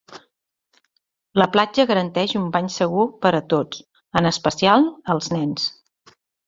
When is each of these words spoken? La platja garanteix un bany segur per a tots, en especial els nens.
La 1.41 1.47
platja 1.57 1.85
garanteix 1.91 2.33
un 2.41 2.49
bany 2.57 2.71
segur 2.79 3.07
per 3.27 3.35
a 3.41 3.45
tots, 3.55 3.87
en 4.23 4.35
especial 4.35 4.93
els 5.17 5.35
nens. 5.39 5.73